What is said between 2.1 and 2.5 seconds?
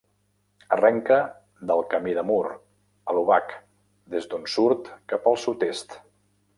de Mur,